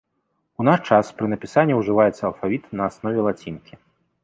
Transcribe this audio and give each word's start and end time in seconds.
У 0.61 0.65
наш 0.69 0.79
час 0.95 1.11
пры 1.19 1.27
напісанні 1.33 1.77
ўжываецца 1.81 2.23
алфавіт 2.31 2.63
на 2.79 2.91
аснове 2.93 3.19
лацінкі. 3.31 3.73